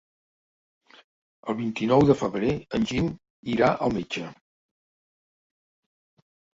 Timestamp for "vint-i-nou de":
1.59-2.17